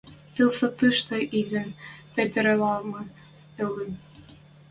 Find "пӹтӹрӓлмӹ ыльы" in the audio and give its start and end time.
2.13-3.87